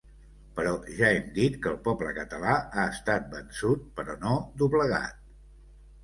Però 0.59 0.69
ja 0.99 1.09
hem 1.15 1.25
dit 1.33 1.57
que 1.65 1.67
el 1.71 1.75
poble 1.87 2.13
català 2.15 2.53
ha 2.61 2.85
estat 2.93 3.27
vençut 3.33 3.83
però 3.99 4.15
no 4.23 4.33
doblegat. 4.63 5.21